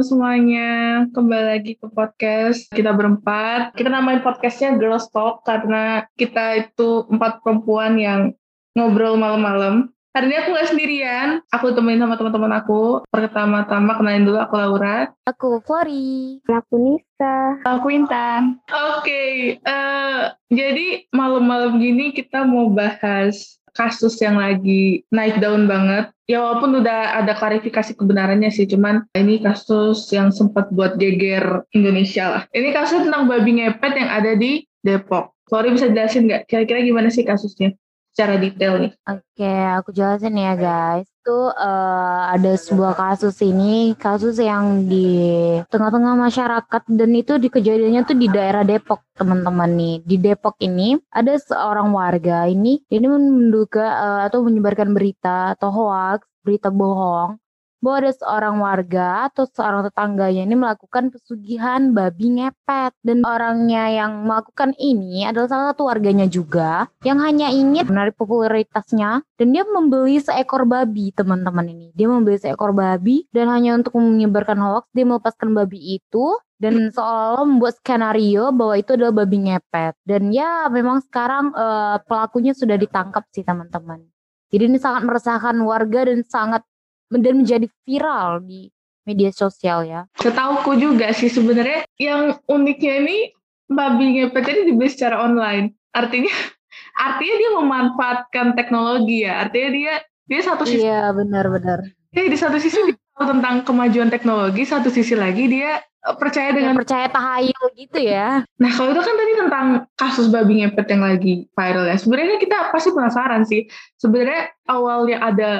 teman-teman 0.00 0.16
semuanya. 0.16 0.70
Kembali 1.12 1.44
lagi 1.44 1.72
ke 1.76 1.84
podcast 1.92 2.72
kita 2.72 2.96
berempat. 2.96 3.76
Kita 3.76 3.92
namain 3.92 4.24
podcastnya 4.24 4.80
Girls 4.80 5.12
Talk 5.12 5.44
karena 5.44 6.08
kita 6.16 6.56
itu 6.56 7.04
empat 7.12 7.44
perempuan 7.44 8.00
yang 8.00 8.32
ngobrol 8.72 9.20
malam-malam. 9.20 9.92
Hari 10.16 10.26
ini 10.32 10.40
aku 10.40 10.48
nggak 10.56 10.70
sendirian, 10.72 11.28
aku 11.52 11.76
temenin 11.76 12.00
sama 12.00 12.16
teman-teman 12.16 12.64
aku. 12.64 13.04
Pertama-tama 13.12 14.00
kenalin 14.00 14.24
dulu 14.24 14.40
aku 14.40 14.54
Laura. 14.56 15.12
Aku 15.28 15.60
Flori. 15.68 16.40
Aku 16.48 16.74
Nisa. 16.80 17.60
Aku 17.68 17.92
Intan. 17.92 18.56
Oke, 18.72 19.04
okay, 19.04 19.30
uh, 19.68 20.32
jadi 20.48 21.04
malam-malam 21.12 21.76
gini 21.76 22.16
kita 22.16 22.48
mau 22.48 22.72
bahas 22.72 23.59
kasus 23.74 24.16
yang 24.22 24.38
lagi 24.38 25.02
naik 25.10 25.42
daun 25.42 25.66
banget. 25.66 26.12
Ya 26.30 26.38
walaupun 26.38 26.78
udah 26.78 27.18
ada 27.18 27.34
klarifikasi 27.34 27.98
kebenarannya 27.98 28.54
sih, 28.54 28.70
cuman 28.70 29.02
ini 29.18 29.42
kasus 29.42 30.06
yang 30.14 30.30
sempat 30.30 30.70
buat 30.70 30.94
geger 30.94 31.66
Indonesia 31.74 32.24
lah. 32.30 32.42
Ini 32.54 32.70
kasus 32.70 33.02
tentang 33.02 33.26
babi 33.26 33.58
ngepet 33.58 33.92
yang 33.98 34.10
ada 34.10 34.38
di 34.38 34.62
Depok. 34.86 35.34
Flori 35.50 35.74
bisa 35.74 35.90
jelasin 35.90 36.30
nggak 36.30 36.46
kira-kira 36.46 36.86
gimana 36.86 37.10
sih 37.10 37.26
kasusnya 37.26 37.74
secara 38.14 38.38
detail 38.38 38.78
nih? 38.78 38.92
Oke, 39.10 39.54
aku 39.74 39.90
jelasin 39.90 40.38
ya 40.38 40.54
guys 40.54 41.09
itu 41.20 41.40
uh, 41.52 42.32
ada 42.32 42.56
sebuah 42.56 42.96
kasus 42.96 43.44
ini 43.44 43.92
kasus 44.00 44.40
yang 44.40 44.88
di 44.88 45.20
tengah-tengah 45.68 46.16
masyarakat 46.16 46.82
dan 46.88 47.10
itu 47.12 47.36
di 47.36 47.52
kejadiannya 47.52 48.08
tuh 48.08 48.16
di 48.16 48.24
daerah 48.32 48.64
Depok 48.64 49.04
teman-teman 49.12 49.68
nih. 49.76 49.96
Di 50.00 50.16
Depok 50.16 50.56
ini 50.64 50.96
ada 51.12 51.36
seorang 51.36 51.92
warga 51.92 52.48
ini 52.48 52.80
ini 52.88 53.04
menduga 53.04 53.84
uh, 54.00 54.20
atau 54.32 54.40
menyebarkan 54.48 54.96
berita 54.96 55.52
atau 55.52 55.68
hoax 55.68 56.24
berita 56.40 56.72
bohong 56.72 57.36
bahwa 57.80 57.96
ada 58.06 58.12
seorang 58.12 58.56
warga 58.60 59.08
atau 59.32 59.48
seorang 59.48 59.88
tetangganya 59.88 60.42
ini 60.44 60.56
melakukan 60.56 61.10
pesugihan 61.10 61.90
babi 61.96 62.40
ngepet. 62.40 62.92
Dan 63.00 63.24
orangnya 63.24 63.88
yang 63.90 64.28
melakukan 64.28 64.76
ini 64.76 65.24
adalah 65.26 65.48
salah 65.48 65.66
satu 65.72 65.88
warganya 65.88 66.28
juga 66.28 66.86
yang 67.02 67.18
hanya 67.24 67.50
ingin 67.50 67.88
menarik 67.88 68.14
popularitasnya. 68.14 69.24
Dan 69.40 69.56
dia 69.56 69.64
membeli 69.64 70.20
seekor 70.20 70.68
babi 70.68 71.10
teman-teman 71.16 71.66
ini. 71.66 71.88
Dia 71.96 72.06
membeli 72.06 72.36
seekor 72.36 72.76
babi 72.76 73.24
dan 73.32 73.48
hanya 73.48 73.74
untuk 73.80 73.96
menyebarkan 73.96 74.60
hoax 74.60 74.84
dia 74.92 75.08
melepaskan 75.08 75.56
babi 75.56 75.98
itu 75.98 76.36
dan 76.60 76.92
seolah-olah 76.92 77.48
membuat 77.48 77.80
skenario 77.80 78.52
bahwa 78.52 78.76
itu 78.76 78.92
adalah 78.92 79.24
babi 79.24 79.48
ngepet. 79.48 79.96
Dan 80.04 80.28
ya 80.28 80.68
memang 80.68 81.00
sekarang 81.00 81.56
uh, 81.56 81.96
pelakunya 82.04 82.52
sudah 82.52 82.76
ditangkap 82.76 83.24
sih 83.32 83.40
teman-teman. 83.40 84.04
Jadi 84.50 84.66
ini 84.66 84.78
sangat 84.82 85.06
meresahkan 85.06 85.56
warga 85.62 86.10
dan 86.10 86.26
sangat 86.26 86.66
dan 87.10 87.42
menjadi 87.42 87.66
viral 87.82 88.46
di 88.46 88.70
media 89.10 89.30
sosial 89.34 89.82
ya. 89.82 90.06
Setauku 90.22 90.78
juga 90.78 91.10
sih 91.10 91.26
sebenarnya 91.26 91.82
yang 91.98 92.38
uniknya 92.46 93.02
ini 93.02 93.18
babi 93.66 94.22
ngepet 94.22 94.44
ini 94.46 94.60
dibeli 94.70 94.90
secara 94.90 95.18
online. 95.26 95.74
Artinya 95.90 96.30
artinya 97.06 97.34
dia 97.34 97.50
memanfaatkan 97.58 98.46
teknologi 98.54 99.26
ya. 99.26 99.46
Artinya 99.46 99.70
dia 99.74 99.94
dia 100.30 100.40
satu 100.46 100.62
sisi 100.62 100.86
Iya, 100.86 101.10
benar-benar. 101.10 101.90
Eh 102.14 102.26
di 102.30 102.38
satu 102.38 102.58
sisi 102.62 102.78
dia 102.78 102.98
tahu 103.18 103.26
tentang 103.38 103.66
kemajuan 103.66 104.10
teknologi, 104.10 104.62
satu 104.62 104.90
sisi 104.90 105.18
lagi 105.18 105.50
dia 105.50 105.82
eh, 105.82 106.16
percaya 106.18 106.54
dengan 106.54 106.74
ya, 106.74 106.78
percaya 106.78 107.06
tahayul 107.10 107.66
gitu 107.74 107.98
ya. 107.98 108.46
Nah 108.62 108.70
kalau 108.70 108.94
itu 108.94 109.02
kan 109.02 109.14
tadi 109.18 109.32
tentang 109.34 109.66
kasus 109.98 110.26
babi 110.30 110.62
ngepet 110.62 110.86
yang 110.86 111.02
lagi 111.02 111.34
viral 111.54 111.86
ya. 111.86 111.96
Sebenarnya 111.98 112.38
kita 112.38 112.70
pasti 112.70 112.90
penasaran 112.94 113.42
sih. 113.42 113.66
Sebenarnya 113.98 114.54
awalnya 114.70 115.18
ada 115.18 115.50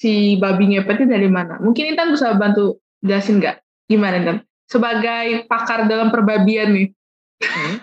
si 0.00 0.40
babi 0.40 0.72
ngepetnya 0.72 1.20
dari 1.20 1.28
mana? 1.28 1.60
Mungkin 1.60 1.92
Intan 1.92 2.16
bisa 2.16 2.32
bantu 2.32 2.80
jelasin 3.04 3.36
nggak? 3.36 3.60
Gimana 3.84 4.16
Intan? 4.24 4.38
Sebagai 4.64 5.44
pakar 5.44 5.84
dalam 5.84 6.08
perbabian 6.08 6.72
nih. 6.72 6.88
Hmm? 7.44 7.76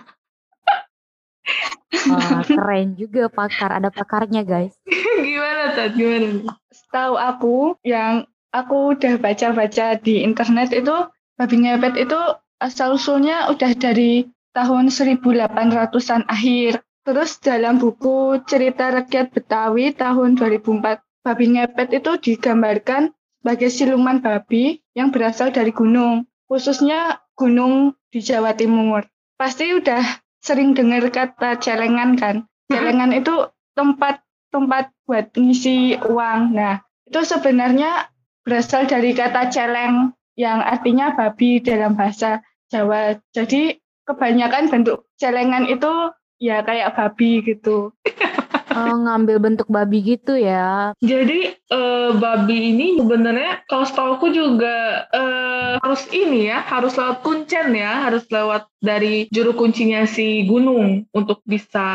Wah, 2.12 2.44
keren 2.44 2.98
juga 2.98 3.30
pakar, 3.32 3.72
ada 3.78 3.88
pakarnya 3.88 4.42
guys. 4.42 4.74
Gimana 5.24 5.72
Tat? 5.72 5.94
Gimana? 5.94 6.52
Setahu 6.74 7.14
aku 7.16 7.56
yang 7.86 8.26
aku 8.52 8.98
udah 8.98 9.16
baca-baca 9.22 9.96
di 10.02 10.20
internet 10.26 10.74
itu 10.74 10.94
babi 11.38 11.56
ngepet 11.64 11.94
itu 11.96 12.18
asal 12.58 12.98
usulnya 12.98 13.46
udah 13.48 13.72
dari 13.78 14.26
tahun 14.52 14.90
1800-an 14.90 16.26
akhir. 16.26 16.82
Terus 17.08 17.40
dalam 17.40 17.80
buku 17.80 18.42
Cerita 18.44 18.92
Rakyat 18.92 19.32
Betawi 19.32 19.96
tahun 19.96 20.36
2004 20.36 21.07
babi 21.28 21.60
ngepet 21.60 21.92
itu 21.92 22.12
digambarkan 22.16 23.12
sebagai 23.44 23.68
siluman 23.68 24.24
babi 24.24 24.80
yang 24.96 25.12
berasal 25.12 25.52
dari 25.52 25.76
gunung, 25.76 26.24
khususnya 26.48 27.20
gunung 27.36 27.92
di 28.08 28.24
Jawa 28.24 28.56
Timur. 28.56 29.04
Pasti 29.36 29.76
udah 29.76 30.00
sering 30.40 30.72
dengar 30.72 31.04
kata 31.12 31.60
celengan 31.60 32.16
kan? 32.16 32.48
Celengan 32.72 33.12
itu 33.12 33.44
tempat 33.76 34.24
tempat 34.48 34.88
buat 35.04 35.28
ngisi 35.36 36.00
uang. 36.00 36.56
Nah, 36.56 36.80
itu 37.04 37.20
sebenarnya 37.20 38.08
berasal 38.40 38.88
dari 38.88 39.12
kata 39.12 39.52
celeng 39.52 40.16
yang 40.32 40.64
artinya 40.64 41.12
babi 41.12 41.60
dalam 41.60 41.92
bahasa 41.92 42.40
Jawa. 42.72 43.20
Jadi 43.36 43.76
kebanyakan 44.08 44.72
bentuk 44.72 45.04
celengan 45.20 45.68
itu 45.68 45.92
ya 46.40 46.64
kayak 46.64 46.96
babi 46.96 47.44
gitu. 47.44 47.92
Oh, 48.68 48.96
ngambil 49.00 49.36
bentuk 49.40 49.68
babi 49.68 50.04
gitu 50.04 50.36
ya. 50.36 50.92
Jadi 51.00 51.56
uh, 51.72 52.16
babi 52.16 52.76
ini 52.76 53.00
sebenarnya 53.00 53.64
kalau 53.64 53.84
setahu 53.88 54.28
juga 54.28 55.08
uh, 55.12 55.80
harus 55.80 56.04
ini 56.12 56.52
ya, 56.52 56.60
harus 56.68 56.96
lewat 56.96 57.24
kuncen 57.24 57.72
ya, 57.72 58.08
harus 58.08 58.28
lewat 58.28 58.68
dari 58.84 59.26
juru 59.32 59.56
kuncinya 59.56 60.04
si 60.04 60.44
gunung 60.44 61.08
untuk 61.16 61.40
bisa 61.48 61.88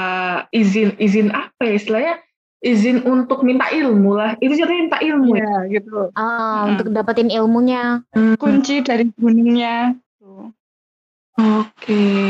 izin 0.50 0.98
izin 0.98 1.30
apa 1.30 1.62
ya 1.70 1.74
istilahnya 1.78 2.16
izin 2.64 3.04
untuk 3.04 3.44
minta 3.44 3.70
ilmu 3.70 4.16
lah. 4.18 4.40
Itu 4.40 4.56
jadi 4.56 4.74
minta 4.88 4.98
ilmu 5.04 5.36
ya, 5.36 5.68
ya 5.68 5.78
gitu. 5.78 6.10
Ah, 6.16 6.24
hmm. 6.24 6.70
untuk 6.74 6.88
dapetin 6.96 7.30
ilmunya. 7.30 8.02
Hmm. 8.16 8.40
Kunci 8.40 8.82
dari 8.82 9.12
gunungnya. 9.14 9.94
Oke. 10.24 11.70
Okay. 11.82 12.26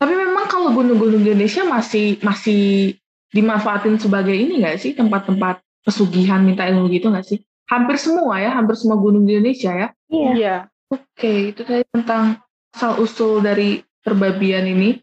Tapi 0.00 0.16
memang 0.16 0.48
kalau 0.48 0.72
gunung-gunung 0.72 1.20
Indonesia 1.20 1.60
masih 1.68 2.16
masih 2.24 2.96
dimanfaatin 3.30 3.96
sebagai 3.96 4.34
ini 4.34 4.62
nggak 4.62 4.78
sih 4.78 4.92
tempat-tempat 4.94 5.62
pesugihan 5.86 6.42
minta 6.42 6.66
ilmu 6.66 6.90
gitu 6.90 7.10
nggak 7.10 7.26
sih? 7.26 7.38
Hampir 7.70 7.96
semua 7.96 8.42
ya, 8.42 8.50
hampir 8.50 8.74
semua 8.74 8.98
gunung 8.98 9.24
di 9.24 9.38
Indonesia 9.38 9.70
ya. 9.70 9.88
Iya. 10.10 10.30
iya. 10.34 10.56
Oke, 10.90 11.06
okay, 11.14 11.38
itu 11.54 11.62
tadi 11.62 11.86
tentang 11.94 12.42
asal 12.74 12.98
usul 12.98 13.38
dari 13.38 13.78
perbabian 14.02 14.66
ini. 14.66 14.98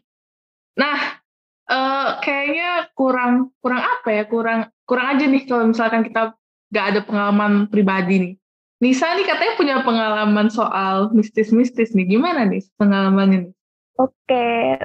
Nah, 0.76 1.16
uh, 1.64 2.20
kayaknya 2.20 2.92
kurang 2.92 3.56
kurang 3.64 3.80
apa 3.80 4.08
ya? 4.12 4.24
Kurang 4.28 4.68
kurang 4.84 5.16
aja 5.16 5.24
nih 5.24 5.48
kalau 5.48 5.72
misalkan 5.72 6.04
kita 6.04 6.36
nggak 6.68 6.86
ada 6.92 7.00
pengalaman 7.08 7.52
pribadi 7.72 8.14
nih. 8.20 8.34
Nisa 8.78 9.10
nih 9.16 9.26
katanya 9.26 9.54
punya 9.58 9.76
pengalaman 9.82 10.52
soal 10.52 11.10
mistis-mistis 11.16 11.96
nih. 11.96 12.04
Gimana 12.04 12.44
nih 12.46 12.62
pengalamannya 12.76 13.48
nih? 13.48 13.52
Oke, 13.98 14.78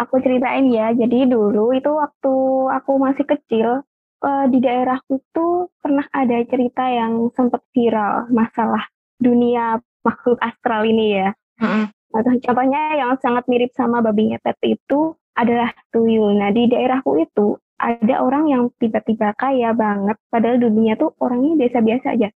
aku 0.00 0.20
ceritain 0.20 0.68
ya. 0.72 0.92
Jadi 0.92 1.28
dulu 1.28 1.72
itu 1.72 1.90
waktu 1.92 2.34
aku 2.72 2.92
masih 3.00 3.24
kecil 3.24 3.68
uh, 4.22 4.44
di 4.48 4.58
daerahku 4.60 5.20
tuh 5.32 5.72
pernah 5.80 6.06
ada 6.12 6.40
cerita 6.46 6.86
yang 6.88 7.28
sempat 7.36 7.64
viral 7.72 8.28
masalah 8.32 8.84
dunia 9.16 9.80
makhluk 10.04 10.38
astral 10.40 10.86
ini 10.86 11.24
ya. 11.24 11.30
Mm-hmm. 11.56 11.88
contohnya 12.44 12.82
yang 13.00 13.16
sangat 13.20 13.48
mirip 13.48 13.72
sama 13.72 14.04
babi 14.04 14.32
ngepet 14.32 14.56
itu 14.64 15.16
adalah 15.36 15.72
tuyul. 15.92 16.36
Nah 16.36 16.52
di 16.52 16.68
daerahku 16.68 17.16
itu 17.20 17.56
ada 17.76 18.24
orang 18.24 18.48
yang 18.48 18.62
tiba-tiba 18.80 19.36
kaya 19.36 19.76
banget, 19.76 20.16
padahal 20.32 20.56
dunia 20.56 20.96
tuh 20.96 21.12
orangnya 21.20 21.60
biasa-biasa 21.60 22.16
aja. 22.16 22.28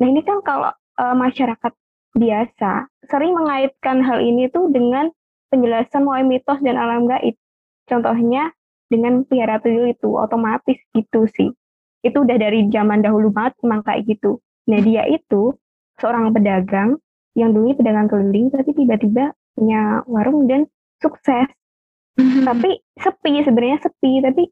Nah 0.00 0.06
ini 0.08 0.20
kan 0.20 0.44
kalau 0.44 0.68
uh, 1.00 1.16
masyarakat 1.16 1.72
biasa 2.12 2.92
sering 3.08 3.32
mengaitkan 3.32 4.04
hal 4.04 4.20
ini 4.20 4.52
tuh 4.52 4.68
dengan 4.68 5.08
penjelasan 5.52 6.08
mulai 6.08 6.24
mitos 6.24 6.56
dan 6.64 6.80
alam 6.80 7.04
gaib. 7.04 7.36
Contohnya 7.84 8.56
dengan 8.88 9.28
piara 9.28 9.60
tuyul 9.60 9.92
itu 9.92 10.08
otomatis 10.16 10.80
gitu 10.96 11.28
sih. 11.36 11.52
Itu 12.00 12.24
udah 12.24 12.40
dari 12.40 12.72
zaman 12.72 13.04
dahulu 13.04 13.28
banget 13.28 13.60
emang 13.60 13.84
kayak 13.84 14.08
gitu. 14.08 14.40
Nah 14.72 14.80
dia 14.80 15.04
itu 15.12 15.52
seorang 16.00 16.32
pedagang 16.32 16.96
yang 17.36 17.52
dulu 17.52 17.76
pedagang 17.76 18.08
keliling 18.08 18.48
tapi 18.48 18.72
tiba-tiba 18.72 19.36
punya 19.52 20.00
warung 20.08 20.48
dan 20.48 20.64
sukses. 21.00 21.48
Mm-hmm. 22.16 22.44
Tapi 22.48 22.70
sepi 22.96 23.32
sebenarnya 23.44 23.78
sepi 23.84 24.12
tapi 24.24 24.42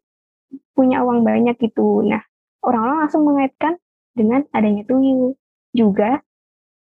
punya 0.76 1.00
uang 1.00 1.24
banyak 1.24 1.56
gitu. 1.60 2.04
Nah 2.04 2.20
orang-orang 2.60 3.08
langsung 3.08 3.24
mengaitkan 3.24 3.80
dengan 4.12 4.44
adanya 4.52 4.84
tuyul. 4.84 5.36
Juga 5.70 6.20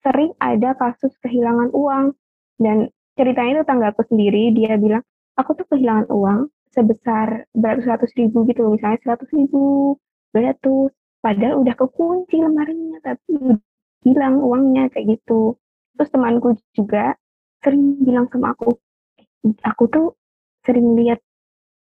sering 0.04 0.36
ada 0.36 0.76
kasus 0.76 1.16
kehilangan 1.24 1.72
uang 1.72 2.12
dan 2.60 2.92
ceritanya 3.14 3.62
itu 3.62 3.64
tanggaku 3.66 4.02
sendiri 4.10 4.50
dia 4.54 4.74
bilang 4.78 5.02
aku 5.38 5.54
tuh 5.58 5.66
kehilangan 5.70 6.06
uang 6.10 6.40
sebesar 6.74 7.46
beratus 7.54 7.86
ratus 7.86 8.10
ribu 8.18 8.42
gitu 8.50 8.66
misalnya 8.70 8.98
seratus 9.02 9.30
ribu 9.30 9.94
beratus 10.34 10.90
padahal 11.22 11.62
udah 11.62 11.74
kekunci 11.78 12.36
lemarinya 12.42 12.98
tapi 13.00 13.56
hilang 14.04 14.36
uangnya 14.44 14.92
kayak 14.92 15.18
gitu. 15.18 15.56
Terus 15.96 16.10
temanku 16.12 16.58
juga 16.76 17.16
sering 17.64 17.96
bilang 18.04 18.28
sama 18.28 18.52
aku 18.52 18.76
aku 19.64 19.84
tuh 19.88 20.06
sering 20.66 20.92
lihat 21.00 21.24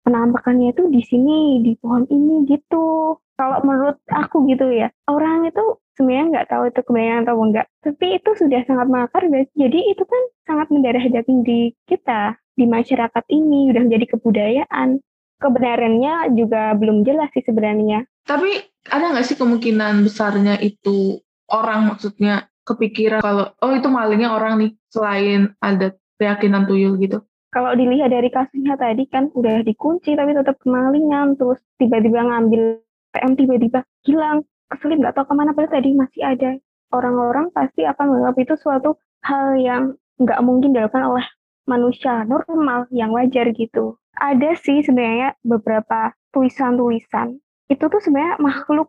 penampakannya 0.07 0.73
itu 0.73 0.89
di 0.89 1.03
sini 1.05 1.61
di 1.61 1.77
pohon 1.77 2.09
ini 2.09 2.49
gitu. 2.49 3.19
Kalau 3.37 3.61
menurut 3.61 4.01
aku 4.09 4.49
gitu 4.49 4.73
ya 4.73 4.89
orang 5.13 5.45
itu 5.45 5.77
sebenarnya 5.97 6.27
nggak 6.33 6.49
tahu 6.53 6.63
itu 6.69 6.81
kebenaran 6.85 7.25
atau 7.25 7.37
enggak. 7.41 7.67
Tapi 7.83 8.07
itu 8.21 8.31
sudah 8.37 8.61
sangat 8.69 8.89
makar 8.93 9.23
guys 9.27 9.51
jadi 9.57 9.81
itu 9.91 10.05
kan 10.05 10.23
sangat 10.47 10.69
mendarah 10.71 11.05
daging 11.09 11.41
di 11.43 11.73
kita 11.89 12.37
di 12.55 12.65
masyarakat 12.69 13.25
ini. 13.33 13.73
Udah 13.73 13.83
menjadi 13.85 14.07
kebudayaan. 14.17 15.01
Kebenarannya 15.37 16.33
juga 16.33 16.73
belum 16.77 17.05
jelas 17.05 17.29
sih 17.37 17.45
sebenarnya. 17.45 18.09
Tapi 18.25 18.57
ada 18.89 19.13
nggak 19.13 19.27
sih 19.29 19.37
kemungkinan 19.37 20.01
besarnya 20.01 20.57
itu 20.65 21.21
orang 21.53 21.93
maksudnya 21.93 22.49
kepikiran 22.67 23.23
kalau 23.23 23.53
oh 23.63 23.73
itu 23.77 23.87
malingnya 23.87 24.33
orang 24.33 24.59
nih 24.59 24.71
selain 24.91 25.55
ada 25.61 25.95
keyakinan 26.19 26.65
tuyul 26.67 26.97
gitu? 26.99 27.23
Kalau 27.55 27.73
dilihat 27.73 28.13
dari 28.13 28.29
kasusnya 28.29 28.77
tadi 28.77 29.07
kan 29.09 29.31
udah 29.33 29.63
dikunci 29.63 30.13
tapi 30.19 30.35
tetap 30.35 30.59
kemalingan 30.61 31.39
terus 31.39 31.63
tiba-tiba 31.79 32.27
ngambil 32.27 32.83
PM 33.17 33.33
tiba-tiba 33.33 33.81
hilang, 34.05 34.45
keselip 34.73 34.99
nggak 35.03 35.15
tahu 35.15 35.27
ke 35.31 35.35
mana 35.35 35.51
padahal 35.53 35.75
tadi 35.79 35.91
masih 35.95 36.23
ada. 36.23 36.51
Orang-orang 36.95 37.51
pasti 37.51 37.83
akan 37.83 38.05
menganggap 38.15 38.37
itu 38.43 38.55
suatu 38.59 38.91
hal 39.27 39.59
yang 39.59 39.83
nggak 40.23 40.41
mungkin 40.43 40.73
dilakukan 40.73 41.05
oleh 41.05 41.27
manusia 41.67 42.23
normal 42.25 42.87
yang 42.95 43.11
wajar 43.11 43.51
gitu. 43.53 43.99
Ada 44.17 44.57
sih 44.57 44.87
sebenarnya 44.87 45.37
beberapa 45.45 46.15
tulisan-tulisan 46.33 47.41
itu 47.67 47.85
tuh 47.89 48.01
sebenarnya 48.05 48.39
makhluk 48.39 48.89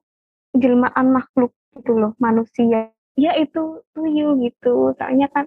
jelmaan 0.53 1.07
makhluk 1.13 1.53
gitu 1.77 1.93
loh 1.97 2.13
manusia 2.21 2.93
ya 3.17 3.31
itu 3.37 3.81
tuyul 3.93 4.37
gitu 4.41 4.93
soalnya 4.97 5.29
kan 5.33 5.45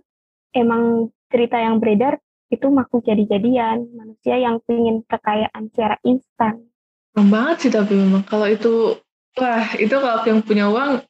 emang 0.54 1.12
cerita 1.30 1.58
yang 1.58 1.78
beredar 1.78 2.18
itu 2.50 2.66
makhluk 2.66 3.06
jadi-jadian 3.06 3.86
manusia 3.94 4.34
yang 4.38 4.58
ingin 4.66 5.06
kekayaan 5.06 5.70
secara 5.70 5.96
instan 6.02 6.66
banget 7.14 7.56
sih 7.66 7.72
tapi 7.74 7.94
memang 7.98 8.26
kalau 8.26 8.46
itu 8.46 8.98
wah 9.38 9.66
itu 9.78 9.94
kalau 9.94 10.26
yang 10.26 10.42
punya 10.42 10.66
uang 10.66 11.06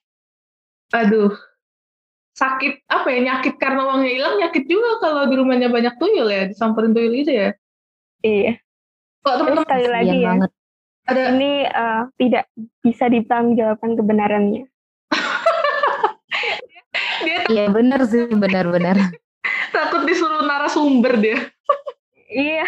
aduh 0.90 1.32
sakit 2.34 2.88
apa 2.88 3.06
ya 3.12 3.18
nyakit 3.20 3.60
karena 3.60 3.84
uangnya 3.84 4.12
hilang 4.16 4.34
nyakit 4.40 4.64
juga 4.64 4.96
kalau 5.04 5.28
di 5.28 5.36
rumahnya 5.36 5.68
banyak 5.68 5.94
tuyul 6.00 6.28
ya 6.32 6.48
disamperin 6.48 6.96
tuyul 6.96 7.12
itu 7.12 7.36
ya. 7.36 7.52
Iya. 8.24 8.56
Kalau 9.20 9.44
teman-teman 9.44 9.68
sekali 9.68 9.88
lagi 9.92 10.16
ya 10.16 10.28
banget. 10.32 10.50
ada 11.10 11.22
ini 11.36 11.52
uh, 11.68 12.02
tidak 12.16 12.44
bisa 12.80 13.12
dipertanggungjawabkan 13.12 13.92
kebenarannya. 13.98 14.64
Dia 17.26 17.38
Iya 17.52 17.64
benar 17.68 18.00
sih 18.08 18.24
benar-benar. 18.32 18.96
takut 19.74 20.08
disuruh 20.08 20.44
narasumber 20.44 21.20
dia. 21.20 21.38
Iya. 22.30 22.66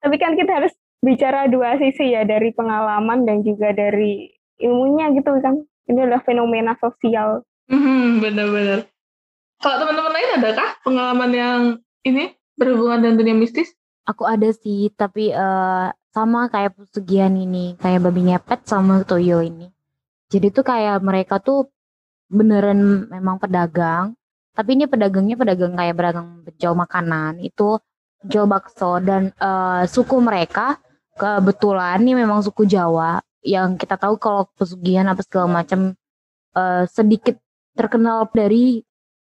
Tapi 0.00 0.16
kan 0.16 0.38
kita 0.38 0.62
harus 0.62 0.72
bicara 1.00 1.48
dua 1.48 1.76
sisi 1.76 2.12
ya 2.12 2.24
dari 2.24 2.52
pengalaman 2.52 3.28
dan 3.28 3.44
juga 3.44 3.72
dari 3.76 4.39
ilmunya 4.60 5.10
gitu 5.16 5.32
kan. 5.40 5.64
Ini 5.90 6.06
adalah 6.06 6.22
fenomena 6.22 6.76
sosial. 6.78 7.42
Hmm, 7.66 8.22
benar-benar. 8.22 8.86
Kalau 9.60 9.76
teman-teman 9.84 10.12
lain 10.14 10.30
adakah 10.40 10.68
pengalaman 10.86 11.30
yang 11.34 11.60
ini 12.06 12.32
berhubungan 12.54 13.02
dengan 13.02 13.16
dunia 13.20 13.36
mistis? 13.36 13.74
Aku 14.08 14.24
ada 14.24 14.48
sih, 14.54 14.88
tapi 14.96 15.34
uh, 15.34 15.92
sama 16.10 16.48
kayak 16.48 16.78
pesugihan 16.78 17.30
ini, 17.34 17.76
kayak 17.78 18.00
babi 18.06 18.32
ngepet 18.32 18.64
sama 18.64 19.04
tuyul 19.04 19.44
ini. 19.44 19.68
Jadi 20.32 20.48
tuh 20.54 20.64
kayak 20.64 21.02
mereka 21.04 21.42
tuh 21.42 21.68
beneran 22.30 23.10
memang 23.10 23.36
pedagang, 23.42 24.14
tapi 24.54 24.78
ini 24.78 24.86
pedagangnya 24.86 25.36
pedagang 25.36 25.74
kayak 25.76 25.94
pedagang 25.98 26.28
penjual 26.46 26.74
makanan, 26.78 27.42
itu 27.42 27.78
jual 28.24 28.46
bakso 28.48 29.00
dan 29.00 29.32
uh, 29.40 29.84
suku 29.88 30.20
mereka 30.20 30.76
kebetulan 31.16 32.00
ini 32.04 32.12
memang 32.20 32.44
suku 32.44 32.68
Jawa 32.68 33.20
yang 33.40 33.80
kita 33.80 33.96
tahu 33.96 34.20
kalau 34.20 34.48
pesugihan 34.56 35.08
apa 35.08 35.24
segala 35.24 35.64
macam 35.64 35.96
uh, 36.54 36.84
sedikit 36.88 37.36
terkenal 37.74 38.28
dari 38.30 38.84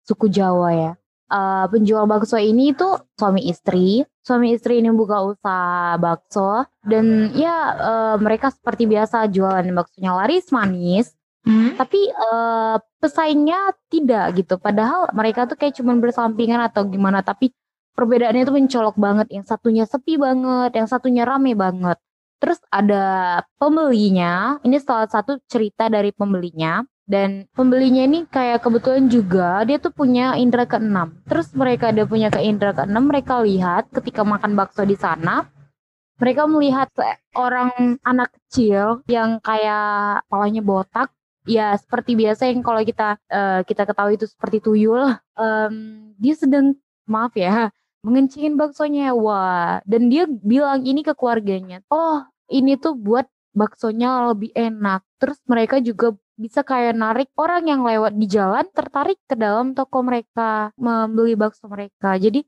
suku 0.06 0.30
Jawa 0.32 0.70
ya. 0.74 0.94
Uh, 1.30 1.70
penjual 1.70 2.10
bakso 2.10 2.42
ini 2.42 2.74
itu 2.74 2.90
suami 3.14 3.46
istri, 3.46 4.02
suami 4.26 4.58
istri 4.58 4.82
ini 4.82 4.90
buka 4.90 5.22
usaha 5.22 5.94
bakso 6.02 6.66
dan 6.82 7.30
ya 7.38 7.78
uh, 7.78 8.16
mereka 8.18 8.50
seperti 8.50 8.90
biasa 8.90 9.30
jualan 9.30 9.70
baksonya 9.70 10.18
laris 10.18 10.50
manis, 10.50 11.14
hmm. 11.46 11.78
tapi 11.78 12.02
uh, 12.10 12.82
pesaingnya 12.98 13.78
tidak 13.94 14.42
gitu. 14.42 14.58
Padahal 14.58 15.14
mereka 15.14 15.46
tuh 15.46 15.54
kayak 15.54 15.78
cuman 15.78 16.02
bersampingan 16.02 16.66
atau 16.66 16.90
gimana, 16.90 17.22
tapi 17.22 17.54
perbedaannya 17.94 18.50
itu 18.50 18.54
mencolok 18.66 18.98
banget. 18.98 19.30
Yang 19.30 19.54
satunya 19.54 19.86
sepi 19.86 20.18
banget, 20.18 20.74
yang 20.82 20.90
satunya 20.90 21.30
rame 21.30 21.54
banget. 21.54 22.02
Terus 22.40 22.60
ada 22.72 23.40
pembelinya, 23.60 24.58
ini 24.64 24.80
salah 24.80 25.12
satu 25.12 25.40
cerita 25.46 25.92
dari 25.92 26.16
pembelinya. 26.16 26.84
Dan 27.10 27.50
pembelinya 27.58 28.06
ini 28.06 28.30
kayak 28.30 28.62
kebetulan 28.62 29.10
juga 29.10 29.66
dia 29.66 29.82
tuh 29.82 29.90
punya 29.90 30.38
indera 30.38 30.70
keenam. 30.70 31.18
Terus 31.26 31.50
mereka 31.58 31.90
ada 31.90 32.06
punya 32.06 32.30
ke 32.30 32.38
indera 32.38 32.72
keenam, 32.72 33.10
mereka 33.10 33.42
lihat 33.42 33.90
ketika 33.90 34.22
makan 34.22 34.54
bakso 34.54 34.86
di 34.86 34.94
sana, 34.94 35.50
mereka 36.22 36.46
melihat 36.46 36.92
orang 37.34 37.98
anak 38.04 38.30
kecil 38.38 39.02
yang 39.10 39.42
kayak 39.42 40.22
kepalanya 40.28 40.62
botak 40.62 41.10
ya 41.50 41.74
seperti 41.80 42.14
biasa 42.14 42.52
yang 42.52 42.62
kalau 42.62 42.84
kita 42.86 43.18
uh, 43.32 43.66
kita 43.66 43.88
ketahui 43.88 44.20
itu 44.20 44.28
seperti 44.30 44.62
tuyul 44.62 45.18
um, 45.34 45.76
dia 46.20 46.36
sedang 46.38 46.78
maaf 47.10 47.34
ya 47.34 47.74
mengencingin 48.06 48.56
baksonya 48.56 49.12
wah 49.12 49.84
dan 49.84 50.08
dia 50.08 50.24
bilang 50.28 50.88
ini 50.88 51.04
ke 51.04 51.12
keluarganya 51.16 51.84
oh 51.92 52.24
ini 52.50 52.76
tuh 52.82 52.98
buat 52.98 53.30
baksonya 53.54 54.32
lebih 54.34 54.52
enak. 54.54 55.06
Terus 55.22 55.40
mereka 55.46 55.82
juga 55.82 56.18
bisa 56.40 56.64
kayak 56.64 56.96
narik 56.96 57.30
orang 57.36 57.68
yang 57.68 57.82
lewat 57.84 58.16
di 58.16 58.26
jalan 58.30 58.66
tertarik 58.72 59.20
ke 59.28 59.36
dalam 59.36 59.76
toko 59.76 60.02
mereka 60.06 60.72
membeli 60.80 61.36
bakso 61.36 61.68
mereka. 61.68 62.16
Jadi 62.18 62.46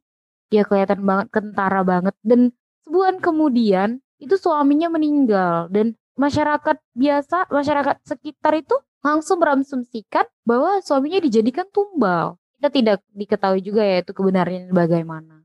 ya 0.51 0.63
kelihatan 0.65 1.03
banget 1.03 1.27
kentara 1.29 1.81
banget. 1.83 2.15
Dan 2.23 2.55
sebulan 2.87 3.19
kemudian 3.19 3.99
itu 4.21 4.35
suaminya 4.37 4.87
meninggal. 4.91 5.67
Dan 5.69 5.97
masyarakat 6.15 6.77
biasa 6.95 7.51
masyarakat 7.51 7.95
sekitar 8.07 8.55
itu 8.59 8.75
langsung 9.01 9.41
berasumsikan 9.41 10.25
bahwa 10.47 10.79
suaminya 10.85 11.19
dijadikan 11.19 11.67
tumbal. 11.73 12.37
Kita 12.61 12.69
tidak 12.69 12.97
diketahui 13.17 13.61
juga 13.65 13.81
ya 13.81 14.05
itu 14.05 14.13
kebenarannya 14.13 14.69
bagaimana 14.69 15.40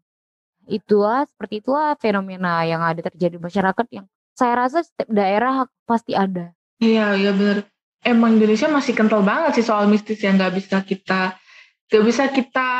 itulah 0.66 1.25
seperti 1.26 1.62
itulah 1.64 1.94
fenomena 1.99 2.62
yang 2.66 2.82
ada 2.82 3.00
terjadi 3.06 3.38
di 3.38 3.42
masyarakat 3.42 3.87
yang 3.94 4.06
saya 4.37 4.52
rasa 4.54 4.85
setiap 4.85 5.08
daerah 5.08 5.64
pasti 5.88 6.12
ada. 6.12 6.52
Iya, 6.82 7.16
iya 7.16 7.32
benar. 7.32 7.64
Emang 8.04 8.37
Indonesia 8.37 8.68
masih 8.68 8.92
kental 8.92 9.25
banget 9.25 9.58
sih 9.58 9.66
soal 9.66 9.88
mistis 9.88 10.20
yang 10.20 10.37
nggak 10.37 10.54
bisa 10.61 10.78
kita 10.85 11.35
nggak 11.87 12.04
bisa 12.04 12.25
kita 12.35 12.70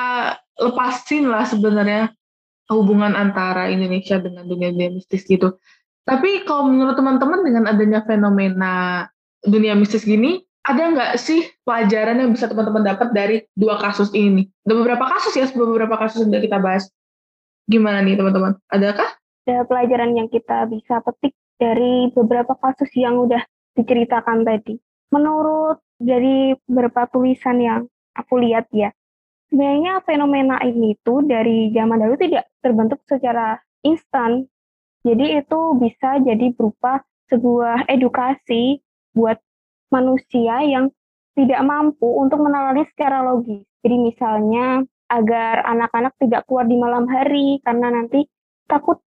lepasin 0.59 1.31
lah 1.31 1.47
sebenarnya 1.47 2.11
hubungan 2.71 3.15
antara 3.15 3.71
Indonesia 3.71 4.19
dengan 4.19 4.47
dunia 4.47 4.75
dunia 4.75 4.91
mistis 4.93 5.23
gitu. 5.25 5.57
Tapi 6.07 6.47
kalau 6.47 6.71
menurut 6.71 6.95
teman-teman 6.95 7.43
dengan 7.43 7.65
adanya 7.67 8.03
fenomena 8.07 9.07
dunia 9.43 9.75
mistis 9.75 10.07
gini, 10.07 10.43
ada 10.67 10.83
nggak 10.91 11.13
sih 11.19 11.47
pelajaran 11.63 12.19
yang 12.23 12.31
bisa 12.35 12.51
teman-teman 12.51 12.83
dapat 12.83 13.09
dari 13.15 13.37
dua 13.55 13.79
kasus 13.79 14.11
ini? 14.15 14.51
Ada 14.67 14.75
beberapa 14.75 15.05
kasus 15.07 15.35
ya, 15.35 15.47
beberapa 15.51 15.95
kasus 15.99 16.27
yang 16.27 16.43
kita 16.43 16.59
bahas. 16.59 16.91
Gimana 17.67 17.99
nih 18.03 18.15
teman-teman? 18.15 18.55
Adakah? 18.71 19.11
Ada 19.47 19.67
pelajaran 19.67 20.15
yang 20.15 20.31
kita 20.31 20.67
bisa 20.71 21.03
petik 21.03 21.35
dari 21.59 22.11
beberapa 22.15 22.55
kasus 22.59 22.91
yang 22.95 23.19
udah 23.19 23.43
diceritakan 23.75 24.47
tadi. 24.47 24.79
Menurut 25.11 25.83
dari 25.99 26.55
beberapa 26.67 27.07
tulisan 27.11 27.59
yang 27.63 27.81
aku 28.15 28.39
lihat 28.43 28.71
ya, 28.71 28.91
sebenarnya 29.51 30.03
fenomena 30.03 30.59
ini 30.63 30.99
tuh 31.03 31.23
dari 31.27 31.71
zaman 31.75 32.03
dahulu 32.03 32.19
tidak 32.19 32.47
terbentuk 32.63 33.03
secara 33.07 33.59
instan. 33.83 34.47
Jadi 35.07 35.39
itu 35.39 35.61
bisa 35.79 36.19
jadi 36.23 36.51
berupa 36.55 37.03
sebuah 37.31 37.87
edukasi 37.87 38.83
buat 39.15 39.39
manusia 39.91 40.63
yang 40.67 40.91
tidak 41.39 41.63
mampu 41.63 42.07
untuk 42.19 42.43
menalani 42.43 42.87
secara 42.91 43.23
logis. 43.23 43.63
Jadi 43.87 43.97
misalnya 44.03 44.83
agar 45.07 45.63
anak-anak 45.67 46.15
tidak 46.19 46.43
keluar 46.47 46.67
di 46.67 46.77
malam 46.79 47.07
hari 47.07 47.63
karena 47.63 47.95
nanti 47.95 48.27
takut 48.67 48.99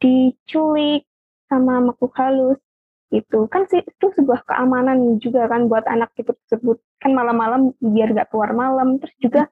diculik 0.00 1.04
sama 1.46 1.84
makhluk 1.84 2.12
halus 2.16 2.58
itu 3.12 3.44
kan 3.52 3.68
sih 3.68 3.84
itu 3.84 4.06
sebuah 4.16 4.48
keamanan 4.48 5.20
juga 5.20 5.44
kan 5.44 5.68
buat 5.68 5.84
anak 5.84 6.16
itu 6.16 6.32
tersebut. 6.32 6.80
Kan 6.96 7.12
malam-malam 7.12 7.76
biar 7.78 8.16
gak 8.16 8.32
keluar 8.32 8.56
malam. 8.56 8.96
Terus 8.96 9.16
juga 9.20 9.42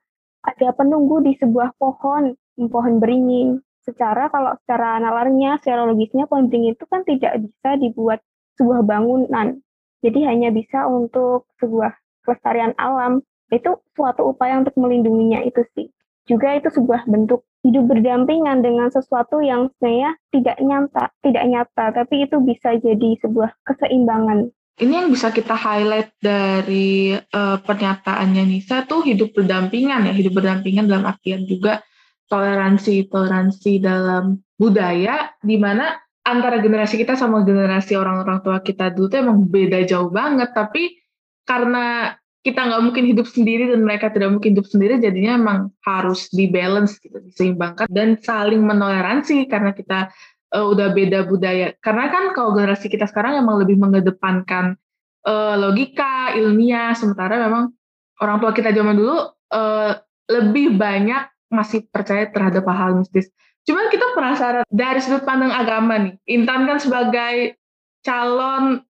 ada 0.41 0.69
penunggu 0.73 1.21
di 1.21 1.37
sebuah 1.37 1.77
pohon 1.77 2.33
pohon 2.57 2.95
beringin. 2.97 3.61
Secara 3.85 4.33
kalau 4.33 4.57
secara 4.65 4.97
nalarnya 4.97 5.61
secara 5.61 5.85
logisnya 5.85 6.25
pohon 6.25 6.49
beringin 6.49 6.73
itu 6.73 6.89
kan 6.89 7.05
tidak 7.05 7.37
bisa 7.45 7.71
dibuat 7.77 8.25
sebuah 8.57 8.81
bangunan. 8.81 9.61
Jadi 10.01 10.25
hanya 10.25 10.49
bisa 10.49 10.89
untuk 10.89 11.45
sebuah 11.61 11.93
kelestarian 12.25 12.73
alam 12.81 13.21
itu 13.51 13.79
suatu 13.99 14.31
upaya 14.31 14.63
untuk 14.63 14.75
melindunginya 14.79 15.43
itu 15.43 15.67
sih 15.75 15.91
juga 16.31 16.55
itu 16.55 16.71
sebuah 16.71 17.11
bentuk 17.11 17.43
hidup 17.67 17.91
berdampingan 17.91 18.63
dengan 18.65 18.89
sesuatu 18.89 19.43
yang 19.43 19.69
sebenarnya 19.77 20.17
tidak 20.33 20.57
nyata, 20.63 21.05
tidak 21.21 21.45
nyata, 21.45 21.85
tapi 21.93 22.25
itu 22.25 22.37
bisa 22.41 22.79
jadi 22.81 23.11
sebuah 23.21 23.51
keseimbangan. 23.67 24.49
Ini 24.81 24.95
yang 25.05 25.09
bisa 25.13 25.29
kita 25.29 25.53
highlight 25.53 26.17
dari 26.23 27.13
uh, 27.13 27.61
pernyataannya 27.61 28.49
Nisa 28.49 28.89
tuh 28.89 29.05
hidup 29.05 29.37
berdampingan 29.37 30.09
ya, 30.09 30.13
hidup 30.17 30.41
berdampingan 30.41 30.89
dalam 30.89 31.05
artian 31.05 31.45
juga 31.45 31.85
toleransi, 32.33 33.13
toleransi 33.13 33.83
dalam 33.83 34.41
budaya, 34.57 35.37
di 35.45 35.61
mana 35.61 36.01
antara 36.25 36.65
generasi 36.65 36.97
kita 36.97 37.13
sama 37.13 37.45
generasi 37.45 37.93
orang-orang 37.93 38.41
tua 38.41 38.65
kita 38.65 38.89
dulu 38.95 39.13
tuh 39.13 39.21
emang 39.21 39.45
beda 39.45 39.85
jauh 39.85 40.09
banget, 40.09 40.49
tapi 40.57 40.97
karena 41.45 42.17
kita 42.41 42.61
nggak 42.73 42.83
mungkin 42.83 43.05
hidup 43.05 43.29
sendiri 43.29 43.69
dan 43.69 43.85
mereka 43.85 44.09
tidak 44.09 44.33
mungkin 44.33 44.57
hidup 44.57 44.65
sendiri 44.65 44.97
jadinya 44.97 45.37
emang 45.37 45.59
harus 45.85 46.33
dibalance 46.33 46.97
gitu 46.97 47.21
diseimbangkan 47.21 47.85
dan 47.93 48.17
saling 48.17 48.65
menoleransi 48.65 49.45
karena 49.45 49.77
kita 49.77 50.09
uh, 50.57 50.67
udah 50.73 50.89
beda 50.97 51.29
budaya. 51.29 51.77
Karena 51.85 52.09
kan 52.09 52.33
kalau 52.33 52.57
generasi 52.57 52.89
kita 52.89 53.05
sekarang 53.05 53.37
emang 53.37 53.61
lebih 53.61 53.77
mengedepankan 53.77 54.81
uh, 55.29 55.55
logika 55.61 56.33
ilmiah 56.33 56.97
sementara 56.97 57.37
memang 57.37 57.77
orang 58.25 58.37
tua 58.41 58.53
kita 58.57 58.73
zaman 58.73 58.97
dulu 58.97 59.17
uh, 59.53 59.93
lebih 60.33 60.81
banyak 60.81 61.29
masih 61.53 61.85
percaya 61.93 62.25
terhadap 62.31 62.65
hal-hal 62.73 63.05
mistis. 63.05 63.29
Cuman 63.69 63.93
kita 63.93 64.17
penasaran 64.17 64.65
dari 64.73 65.05
sudut 65.05 65.29
pandang 65.29 65.53
agama 65.53 66.01
nih 66.01 66.17
Intan 66.25 66.65
kan 66.65 66.81
sebagai 66.81 67.61
calon 68.01 68.81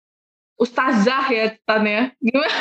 ustazah 0.54 1.26
ya 1.34 1.50
Tan 1.66 1.82
ya. 1.82 2.14
Gimana 2.22 2.54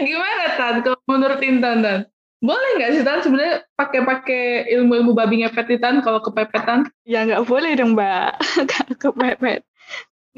Gimana 0.00 0.44
Tan? 0.56 0.74
Kalau 0.86 1.00
menurut 1.08 1.40
Intan 1.44 1.84
Tan? 1.84 2.00
Boleh 2.38 2.70
nggak 2.78 2.92
sih 2.94 3.04
Tan 3.04 3.18
sebenarnya 3.20 3.66
pakai-pakai 3.74 4.70
ilmu-ilmu 4.78 5.12
babi 5.12 5.42
ngepet 5.42 5.78
Tan 5.82 6.00
kalau 6.00 6.22
kepepetan? 6.22 6.86
Ya 7.02 7.26
nggak 7.26 7.44
boleh 7.44 7.74
dong 7.74 7.98
Mbak, 7.98 8.30
kepepet. 9.02 9.66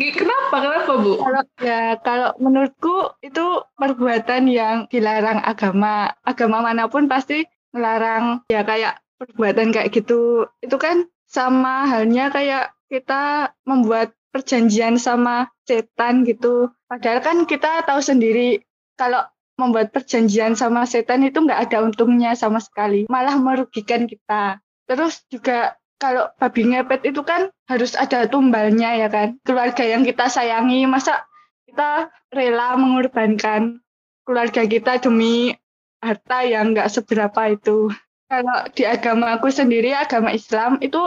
Kenapa? 0.01 0.57
Kenapa 0.65 0.93
Bu? 0.97 1.21
Kalau 1.21 1.43
ya 1.61 2.01
kalau 2.01 2.31
menurutku 2.41 3.13
itu 3.21 3.61
perbuatan 3.77 4.49
yang 4.49 4.89
dilarang 4.89 5.45
agama. 5.45 6.17
Agama 6.25 6.65
mana 6.65 6.89
pun 6.89 7.05
pasti 7.05 7.45
melarang 7.77 8.41
ya 8.49 8.65
kayak 8.65 9.05
perbuatan 9.21 9.77
kayak 9.77 9.93
gitu. 9.93 10.49
Itu 10.65 10.81
kan 10.81 11.05
sama 11.29 11.85
halnya 11.85 12.33
kayak 12.33 12.73
kita 12.89 13.53
membuat 13.69 14.17
perjanjian 14.33 14.97
sama 14.97 15.53
setan 15.69 16.25
gitu. 16.25 16.73
Padahal 16.89 17.21
kan 17.21 17.45
kita 17.45 17.85
tahu 17.85 18.01
sendiri 18.01 18.65
kalau 19.01 19.25
membuat 19.57 19.97
perjanjian 19.97 20.53
sama 20.53 20.85
setan 20.85 21.25
itu 21.25 21.41
nggak 21.41 21.73
ada 21.73 21.81
untungnya 21.81 22.37
sama 22.37 22.61
sekali, 22.61 23.09
malah 23.09 23.41
merugikan 23.41 24.05
kita. 24.05 24.61
Terus 24.85 25.25
juga 25.33 25.81
kalau 25.97 26.29
babi 26.37 26.69
ngepet 26.69 27.09
itu 27.09 27.25
kan 27.25 27.49
harus 27.69 27.97
ada 27.97 28.29
tumbalnya 28.29 28.97
ya 29.01 29.09
kan, 29.09 29.41
keluarga 29.45 29.85
yang 29.85 30.05
kita 30.05 30.29
sayangi, 30.29 30.85
masa 30.85 31.25
kita 31.65 32.13
rela 32.33 32.77
mengorbankan 32.77 33.81
keluarga 34.25 34.65
kita 34.65 35.01
demi 35.01 35.57
harta 36.01 36.45
yang 36.45 36.73
nggak 36.73 36.89
seberapa 36.89 37.53
itu. 37.53 37.93
Kalau 38.31 38.59
di 38.73 38.89
agama 38.89 39.37
aku 39.37 39.53
sendiri, 39.53 39.93
agama 39.93 40.33
Islam 40.33 40.81
itu 40.81 40.99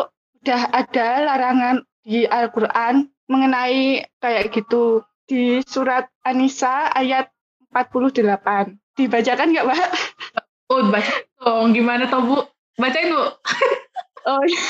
udah 0.43 0.61
ada 0.75 1.23
larangan 1.23 1.81
di 2.03 2.27
Al-Quran 2.27 3.07
mengenai 3.31 4.03
kayak 4.19 4.51
gitu. 4.51 5.01
Di 5.23 5.63
surat 5.63 6.11
An-Nisa 6.27 6.91
ayat 6.91 7.31
48. 7.73 8.77
Dibacakan 8.93 9.47
nggak, 9.49 9.65
Mbak? 9.65 9.89
Oh, 10.69 10.85
baca 10.93 11.13
dong. 11.41 11.73
Gimana 11.73 12.05
toh, 12.07 12.21
Bu? 12.21 12.37
Bacain, 12.77 13.09
Bu. 13.09 13.25
oh, 14.29 14.41
iya. 14.45 14.61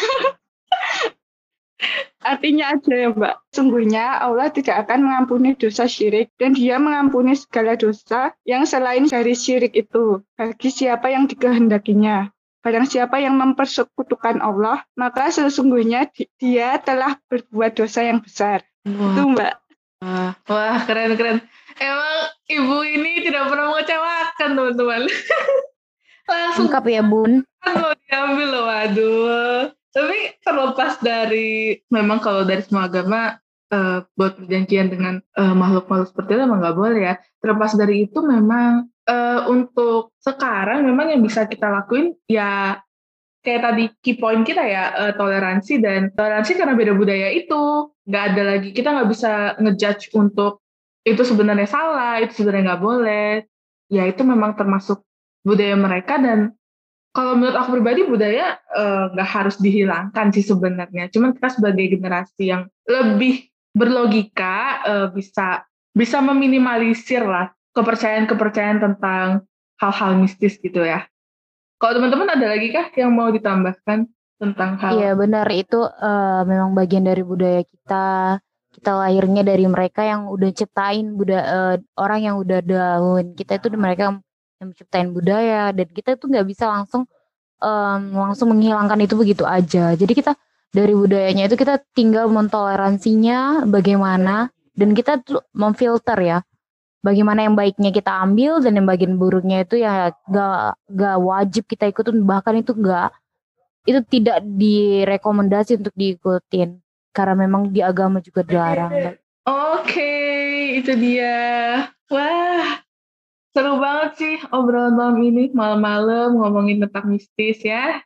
Artinya 2.23 2.71
aja 2.71 2.93
ya 2.95 3.09
Mbak, 3.11 3.35
sungguhnya 3.51 4.23
Allah 4.23 4.47
tidak 4.47 4.87
akan 4.87 5.03
mengampuni 5.03 5.59
dosa 5.59 5.91
syirik 5.91 6.31
dan 6.39 6.55
dia 6.55 6.79
mengampuni 6.79 7.35
segala 7.35 7.75
dosa 7.75 8.31
yang 8.47 8.63
selain 8.63 9.11
dari 9.11 9.35
syirik 9.35 9.75
itu 9.75 10.23
bagi 10.39 10.71
siapa 10.71 11.11
yang 11.11 11.27
dikehendakinya. 11.27 12.31
Barang 12.63 12.87
siapa 12.87 13.19
yang 13.19 13.35
mempersekutukan 13.35 14.39
Allah, 14.39 14.87
maka 14.95 15.27
sesungguhnya 15.35 16.07
dia 16.39 16.79
telah 16.79 17.19
berbuat 17.27 17.75
dosa 17.75 18.07
yang 18.07 18.23
besar. 18.23 18.63
Wah. 18.87 19.11
Itu 19.11 19.21
Mbak. 19.35 19.53
Wah, 20.03 20.31
wah 20.47 20.79
keren-keren. 20.87 21.43
Emang 21.79 22.17
ibu 22.49 22.77
ini 22.85 23.25
tidak 23.25 23.49
pernah 23.49 23.73
mengecewakan 23.73 24.49
teman-teman. 24.57 25.01
Langsung 26.29 26.67
Lengkap 26.71 26.85
ya 26.87 27.03
bun. 27.03 27.31
Mau 27.63 27.91
diambil 28.07 28.47
loh, 28.47 28.63
waduh. 28.67 29.61
Tapi 29.93 30.17
terlepas 30.41 30.97
dari, 31.03 31.77
memang 31.93 32.17
kalau 32.23 32.41
dari 32.47 32.63
semua 32.65 32.89
agama, 32.89 33.37
uh, 33.73 34.05
buat 34.17 34.37
perjanjian 34.37 34.89
dengan 34.89 35.13
uh, 35.37 35.53
makhluk-makhluk 35.53 36.09
seperti 36.09 36.29
itu 36.37 36.41
memang 36.45 36.59
nggak 36.61 36.77
boleh 36.77 36.99
ya. 37.01 37.13
Terlepas 37.41 37.71
dari 37.77 37.95
itu 38.07 38.19
memang 38.21 38.89
uh, 39.09 39.41
untuk 39.51 40.15
sekarang 40.21 40.87
memang 40.87 41.11
yang 41.11 41.21
bisa 41.21 41.45
kita 41.49 41.67
lakuin 41.69 42.15
ya 42.29 42.79
kayak 43.43 43.61
tadi 43.61 43.83
key 43.99 44.15
point 44.15 44.47
kita 44.47 44.63
ya 44.63 44.83
uh, 44.95 45.13
toleransi 45.19 45.83
dan 45.83 46.15
toleransi 46.15 46.55
karena 46.55 46.73
beda 46.79 46.95
budaya 46.95 47.27
itu 47.35 47.91
nggak 48.07 48.23
ada 48.33 48.43
lagi 48.55 48.69
kita 48.71 48.95
nggak 48.95 49.09
bisa 49.11 49.59
ngejudge 49.59 50.15
untuk 50.15 50.62
itu 51.03 51.21
sebenarnya 51.23 51.67
salah, 51.67 52.19
itu 52.23 52.43
sebenarnya 52.43 52.73
nggak 52.73 52.83
boleh. 52.83 53.31
Ya 53.91 54.07
itu 54.07 54.23
memang 54.23 54.55
termasuk 54.55 55.03
budaya 55.43 55.75
mereka 55.75 56.17
dan 56.17 56.55
kalau 57.13 57.37
menurut 57.37 57.53
aku 57.53 57.77
pribadi 57.77 58.01
budaya 58.09 58.57
eh, 58.57 59.05
nggak 59.13 59.29
uh, 59.29 59.33
harus 59.37 59.55
dihilangkan 59.61 60.33
sih 60.33 60.41
sebenarnya. 60.41 61.11
Cuman 61.13 61.35
kita 61.37 61.53
sebagai 61.53 61.85
generasi 61.93 62.49
yang 62.49 62.65
lebih 62.89 63.53
berlogika 63.75 64.81
uh, 64.81 65.07
bisa 65.13 65.67
bisa 65.93 66.17
meminimalisir 66.25 67.21
lah 67.21 67.53
kepercayaan-kepercayaan 67.77 68.81
tentang 68.81 69.45
hal-hal 69.77 70.17
mistis 70.17 70.57
gitu 70.57 70.81
ya. 70.81 71.05
Kalau 71.77 71.99
teman-teman 71.99 72.33
ada 72.33 72.47
lagi 72.49 72.71
kah 72.73 72.89
yang 72.97 73.13
mau 73.13 73.29
ditambahkan 73.29 74.09
tentang 74.41 74.71
hal? 74.81 74.91
Iya 74.97 75.11
benar 75.13 75.45
itu 75.53 75.83
uh, 75.85 76.41
memang 76.49 76.73
bagian 76.73 77.05
dari 77.05 77.21
budaya 77.21 77.61
kita 77.61 78.39
kita 78.73 78.91
lahirnya 78.97 79.45
dari 79.45 79.69
mereka 79.69 80.01
yang 80.01 80.27
udah 80.27 80.49
ciptain 80.49 81.13
budaya 81.13 81.45
uh, 81.45 81.75
orang 81.95 82.19
yang 82.25 82.35
udah 82.41 82.59
daun 82.65 83.37
kita 83.37 83.61
itu 83.61 83.69
mereka 83.77 84.09
yang 84.09 84.17
menciptain 84.73 85.07
budaya 85.13 85.69
dan 85.69 85.87
kita 85.93 86.17
tuh 86.17 86.33
nggak 86.33 86.47
bisa 86.49 86.65
langsung 86.65 87.05
um, 87.61 88.01
langsung 88.17 88.49
menghilangkan 88.51 88.99
itu 89.05 89.13
begitu 89.13 89.45
aja. 89.45 89.93
Jadi 89.93 90.13
kita 90.17 90.33
dari 90.73 90.97
budayanya 90.97 91.45
itu 91.45 91.55
kita 91.55 91.79
tinggal 91.93 92.27
mentoleransinya 92.33 93.69
bagaimana 93.69 94.49
dan 94.73 94.97
kita 94.97 95.21
tuh 95.21 95.45
memfilter 95.53 96.17
ya 96.17 96.37
bagaimana 97.05 97.45
yang 97.45 97.53
baiknya 97.53 97.93
kita 97.93 98.09
ambil 98.09 98.57
dan 98.63 98.79
yang 98.79 98.87
bagian 98.89 99.19
buruknya 99.21 99.67
itu 99.67 99.77
ya 99.83 100.09
gak, 100.31 100.79
gak 100.89 101.17
wajib 101.21 101.63
kita 101.69 101.91
ikutin 101.93 102.25
bahkan 102.25 102.57
itu 102.57 102.73
gak 102.73 103.13
itu 103.83 103.99
tidak 104.07 104.39
direkomendasi 104.41 105.77
untuk 105.77 105.93
diikutin 105.93 106.79
karena 107.13 107.45
memang 107.45 107.69
di 107.69 107.79
agama 107.79 108.19
juga 108.19 108.41
dilarang. 108.41 109.15
Oke, 109.45 109.93
okay, 109.93 110.81
itu 110.81 110.91
dia. 110.97 111.87
Wah, 112.09 112.81
seru 113.53 113.77
banget 113.77 114.11
sih 114.17 114.35
obrolan 114.49 114.97
malam 114.97 115.17
ini, 115.21 115.53
malam-malam 115.53 116.35
ngomongin 116.41 116.81
tentang 116.83 117.13
mistis 117.13 117.61
ya. 117.61 118.01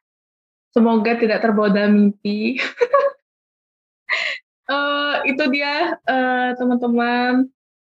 Semoga 0.76 1.16
tidak 1.16 1.42
terbawa 1.42 1.72
dalam 1.72 1.96
mimpi. 1.96 2.60
uh, 4.70 5.24
itu 5.32 5.44
dia 5.50 5.98
eh, 6.06 6.50
teman-teman 6.60 7.50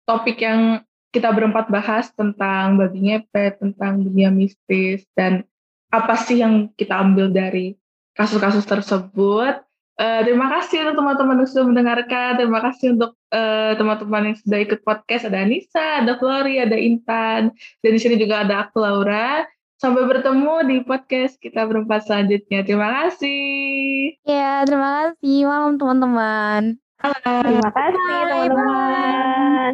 topik 0.07 0.41
yang 0.41 0.81
kita 1.11 1.27
berempat 1.35 1.67
bahas 1.67 2.07
tentang 2.15 2.79
babi 2.79 3.11
ngepet, 3.11 3.59
tentang 3.59 3.99
dunia 3.99 4.31
mistis, 4.31 5.03
dan 5.11 5.43
apa 5.91 6.15
sih 6.15 6.39
yang 6.39 6.71
kita 6.79 6.95
ambil 7.03 7.27
dari 7.27 7.75
kasus-kasus 8.15 8.63
tersebut. 8.63 9.59
Uh, 9.99 10.23
terima 10.23 10.47
kasih 10.47 10.87
untuk 10.87 11.03
teman-teman 11.03 11.43
yang 11.43 11.49
sudah 11.51 11.65
mendengarkan. 11.67 12.29
Terima 12.39 12.59
kasih 12.63 12.95
untuk 12.95 13.11
uh, 13.35 13.75
teman-teman 13.75 14.31
yang 14.31 14.37
sudah 14.39 14.59
ikut 14.63 14.79
podcast. 14.87 15.27
Ada 15.27 15.43
Anissa, 15.43 16.05
ada 16.05 16.15
Flori, 16.15 16.63
ada 16.63 16.79
Intan, 16.79 17.51
dan 17.83 17.91
di 17.91 17.99
sini 17.99 18.15
juga 18.15 18.47
ada 18.47 18.65
aku 18.65 18.79
Laura. 18.79 19.43
Sampai 19.81 20.05
bertemu 20.05 20.55
di 20.69 20.77
podcast 20.85 21.41
kita 21.41 21.65
berempat 21.65 22.05
selanjutnya. 22.05 22.61
Terima 22.61 23.01
kasih. 23.01 24.13
Ya, 24.29 24.61
terima 24.61 25.09
kasih. 25.09 25.49
Malam 25.49 25.81
teman-teman. 25.81 26.77
Terima 27.01 27.69
kasih 27.73 27.97
teman-teman. 28.29 29.73